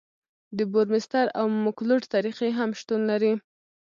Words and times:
د 0.57 0.59
بورمستر 0.71 1.25
او 1.39 1.45
مکلوډ 1.65 2.03
طریقې 2.13 2.49
هم 2.57 2.69
شتون 2.79 3.01
لري 3.11 3.33